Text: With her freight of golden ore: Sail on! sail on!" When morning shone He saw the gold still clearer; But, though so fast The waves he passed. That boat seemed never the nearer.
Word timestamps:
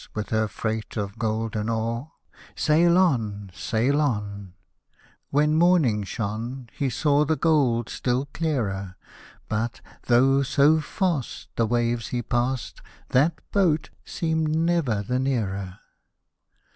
With 0.15 0.29
her 0.31 0.47
freight 0.47 0.97
of 0.97 1.19
golden 1.19 1.69
ore: 1.69 2.13
Sail 2.55 2.97
on! 2.97 3.51
sail 3.53 4.01
on!" 4.01 4.55
When 5.29 5.53
morning 5.53 6.01
shone 6.05 6.69
He 6.73 6.89
saw 6.89 7.23
the 7.23 7.35
gold 7.35 7.87
still 7.87 8.25
clearer; 8.33 8.97
But, 9.47 9.79
though 10.07 10.41
so 10.41 10.79
fast 10.79 11.49
The 11.55 11.67
waves 11.67 12.07
he 12.07 12.23
passed. 12.23 12.81
That 13.09 13.41
boat 13.51 13.91
seemed 14.03 14.49
never 14.49 15.03
the 15.03 15.19
nearer. 15.19 15.77